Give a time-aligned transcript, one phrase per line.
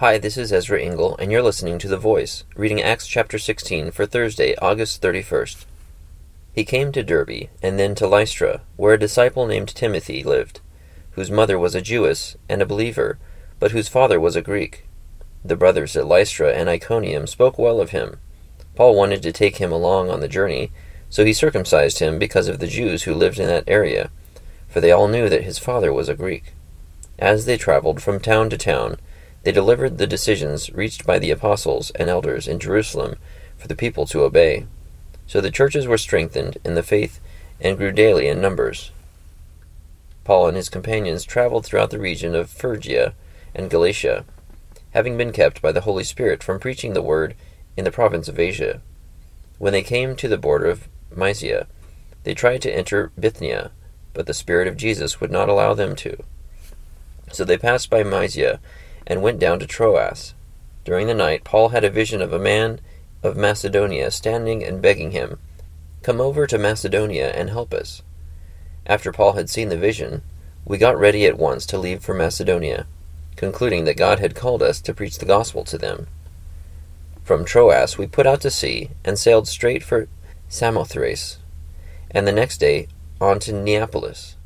[0.00, 3.92] Hi, this is Ezra Engel, and you're listening to The Voice, reading Acts chapter 16
[3.92, 5.64] for Thursday, August 31st.
[6.52, 10.60] He came to Derbe, and then to Lystra, where a disciple named Timothy lived,
[11.12, 13.18] whose mother was a Jewess and a believer,
[13.58, 14.84] but whose father was a Greek.
[15.42, 18.20] The brothers at Lystra and Iconium spoke well of him.
[18.74, 20.72] Paul wanted to take him along on the journey,
[21.08, 24.10] so he circumcised him because of the Jews who lived in that area,
[24.68, 26.52] for they all knew that his father was a Greek.
[27.18, 28.98] As they traveled from town to town,
[29.46, 33.14] they delivered the decisions reached by the apostles and elders in Jerusalem
[33.56, 34.66] for the people to obey.
[35.28, 37.20] So the churches were strengthened in the faith
[37.60, 38.90] and grew daily in numbers.
[40.24, 43.14] Paul and his companions traveled throughout the region of Phrygia
[43.54, 44.24] and Galatia,
[44.90, 47.36] having been kept by the Holy Spirit from preaching the word
[47.76, 48.80] in the province of Asia.
[49.58, 51.68] When they came to the border of Mysia,
[52.24, 53.70] they tried to enter Bithynia,
[54.12, 56.16] but the Spirit of Jesus would not allow them to.
[57.30, 58.58] So they passed by Mysia
[59.06, 60.34] and went down to Troas.
[60.84, 62.80] During the night, Paul had a vision of a man
[63.22, 65.38] of Macedonia standing and begging him,
[66.02, 68.02] Come over to Macedonia and help us.
[68.86, 70.22] After Paul had seen the vision,
[70.64, 72.86] we got ready at once to leave for Macedonia,
[73.34, 76.06] concluding that God had called us to preach the gospel to them.
[77.24, 80.08] From Troas we put out to sea and sailed straight for
[80.48, 81.38] Samothrace,
[82.10, 82.86] and the next day
[83.20, 84.36] on to Neapolis.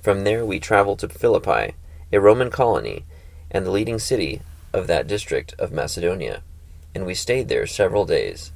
[0.00, 1.74] From there we traveled to Philippi,
[2.12, 3.04] a Roman colony,
[3.50, 6.42] and the leading city of that district of Macedonia,
[6.94, 8.52] and we stayed there several days.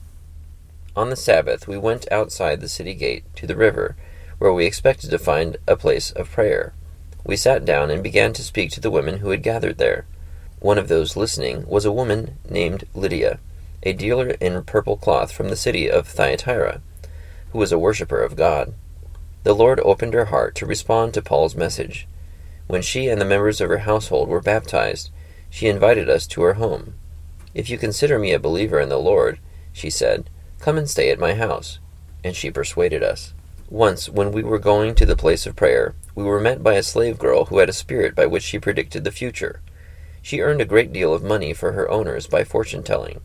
[0.95, 3.97] On the Sabbath we went outside the city gate to the river,
[4.39, 6.75] where we expected to find a place of prayer.
[7.25, 10.05] We sat down and began to speak to the women who had gathered there.
[10.59, 13.39] One of those listening was a woman named Lydia,
[13.83, 16.83] a dealer in purple cloth from the city of Thyatira,
[17.53, 18.75] who was a worshipper of God.
[19.45, 22.06] The Lord opened her heart to respond to Paul's message.
[22.73, 25.11] When she and the members of her household were baptized,
[25.51, 26.95] she invited us to her home.
[27.53, 29.39] If you consider me a believer in the Lord,
[29.75, 31.81] she said, come and stay at my house.
[32.25, 33.34] And she persuaded us.
[33.69, 36.83] Once, when we were going to the place of prayer, we were met by a
[36.83, 39.60] slave girl who had a spirit by which she predicted the future.
[40.22, 43.21] She earned a great deal of money for her owners by fortune telling.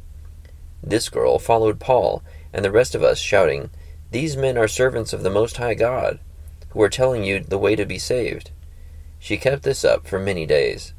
[0.83, 2.21] This girl followed Paul
[2.51, 3.69] and the rest of us, shouting,
[4.11, 6.19] These men are servants of the Most High God,
[6.71, 8.51] who are telling you the way to be saved.
[9.19, 10.93] She kept this up for many days.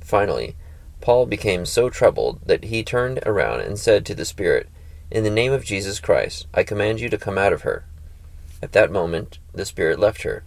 [0.00, 0.56] Finally,
[1.00, 4.68] Paul became so troubled that he turned around and said to the Spirit,
[5.10, 7.84] In the name of Jesus Christ, I command you to come out of her.
[8.62, 10.44] At that moment, the Spirit left her.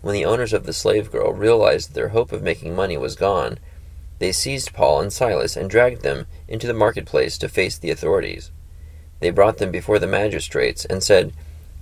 [0.00, 3.16] When the owners of the slave girl realized that their hope of making money was
[3.16, 3.58] gone,
[4.18, 8.50] they seized Paul and Silas and dragged them into the marketplace to face the authorities.
[9.20, 11.32] They brought them before the magistrates and said,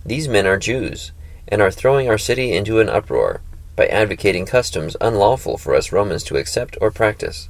[0.05, 1.13] These men are Jews,
[1.49, 3.41] and are throwing our city into an uproar
[3.77, 7.49] by advocating customs unlawful for us Romans to accept or practice.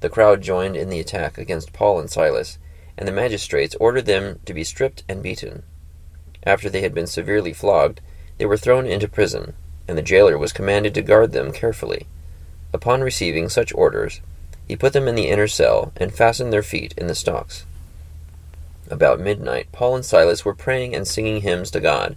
[0.00, 2.58] The crowd joined in the attack against Paul and Silas,
[2.98, 5.62] and the magistrates ordered them to be stripped and beaten.
[6.42, 8.00] After they had been severely flogged,
[8.38, 9.54] they were thrown into prison,
[9.88, 12.06] and the jailer was commanded to guard them carefully.
[12.72, 14.20] Upon receiving such orders,
[14.66, 17.64] he put them in the inner cell and fastened their feet in the stocks.
[18.90, 22.16] About midnight, Paul and Silas were praying and singing hymns to God,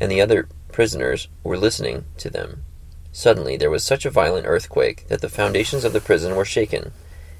[0.00, 2.64] and the other prisoners were listening to them.
[3.12, 6.90] Suddenly there was such a violent earthquake that the foundations of the prison were shaken.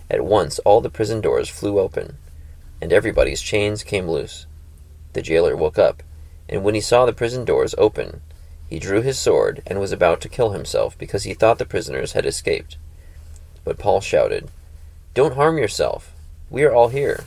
[0.08, 2.16] At once all the prison doors flew open,
[2.80, 4.46] and everybody's chains came loose.
[5.14, 6.04] The jailer woke up,
[6.48, 8.20] and when he saw the prison doors open,
[8.70, 12.12] he drew his sword and was about to kill himself because he thought the prisoners
[12.12, 12.76] had escaped.
[13.64, 14.48] But Paul shouted,
[15.12, 16.14] Don't harm yourself.
[16.50, 17.24] We are all here.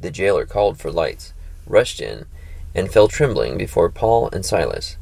[0.00, 1.34] The jailer called for lights,
[1.68, 2.26] rushed in,
[2.74, 4.96] and fell trembling before Paul and Silas.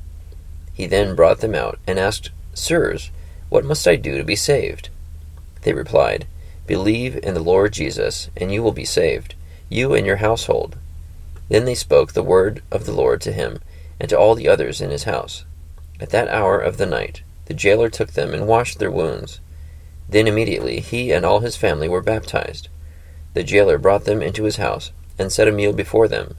[0.72, 3.10] He then brought them out and asked, Sirs,
[3.48, 4.88] what must I do to be saved?
[5.62, 6.26] They replied,
[6.66, 9.34] Believe in the Lord Jesus, and you will be saved,
[9.68, 10.76] you and your household.
[11.48, 13.60] Then they spoke the word of the Lord to him,
[13.98, 15.44] and to all the others in his house.
[16.00, 19.40] At that hour of the night, the jailer took them and washed their wounds.
[20.08, 22.68] Then immediately he and all his family were baptized.
[23.34, 26.36] The jailer brought them into his house, and set a meal before them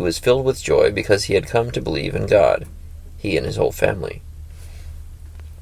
[0.00, 2.66] he was filled with joy because he had come to believe in God,
[3.18, 4.22] he and his whole family.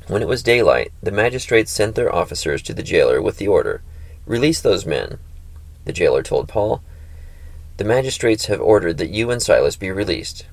[0.06, 3.82] When it was daylight, the magistrates sent their officers to the jailer with the order,
[4.26, 5.18] Release those men.
[5.86, 6.84] The jailer told Paul,
[7.78, 10.46] The magistrates have ordered that you and Silas be released.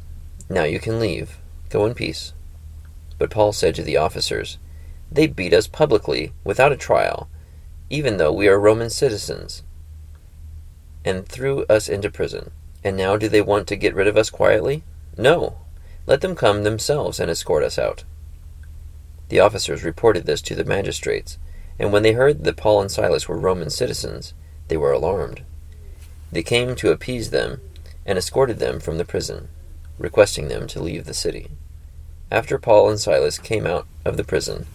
[0.49, 1.38] Now you can leave.
[1.69, 2.33] Go in peace.
[3.19, 4.57] But Paul said to the officers,
[5.11, 7.29] They beat us publicly, without a trial,
[7.91, 9.61] even though we are Roman citizens,
[11.05, 12.49] and threw us into prison.
[12.85, 14.83] And now do they want to get rid of us quietly?
[15.17, 15.57] No.
[16.05, 18.03] Let them come themselves and escort us out.
[19.29, 21.39] The officers reported this to the magistrates,
[21.79, 24.35] And when they heard that Paul and Silas were Roman citizens,
[24.67, 25.41] they were alarmed.
[26.31, 27.59] They came to appease them,
[28.05, 29.47] and escorted them from the prison,
[29.97, 31.49] requesting them to leave the city.
[32.29, 34.67] After Paul and Silas came out of the prison,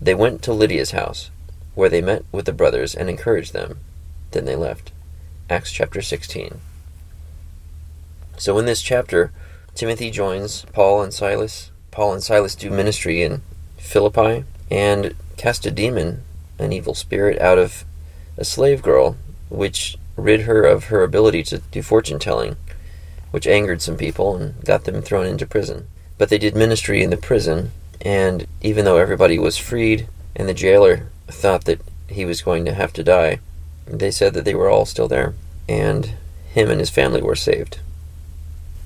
[0.00, 1.30] they went to Lydia's house,
[1.76, 3.78] where they met with the brothers and encouraged them.
[4.32, 4.90] Then they left.
[5.48, 6.60] Acts chapter 16.
[8.42, 9.30] So in this chapter,
[9.76, 11.70] Timothy joins Paul and Silas.
[11.92, 13.40] Paul and Silas do ministry in
[13.76, 16.24] Philippi and cast a demon,
[16.58, 17.84] an evil spirit, out of
[18.36, 19.16] a slave girl,
[19.48, 22.56] which rid her of her ability to do fortune telling,
[23.30, 25.86] which angered some people and got them thrown into prison.
[26.18, 30.52] But they did ministry in the prison, and even though everybody was freed and the
[30.52, 33.38] jailer thought that he was going to have to die,
[33.86, 35.32] they said that they were all still there,
[35.68, 36.14] and
[36.50, 37.78] him and his family were saved.